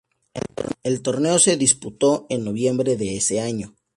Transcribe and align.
El 0.81 1.03
torneo 1.03 1.37
se 1.37 1.57
disputó 1.57 2.25
en 2.31 2.43
noviembre 2.43 2.95
de 2.95 3.17
ese 3.17 3.39
año. 3.39 3.75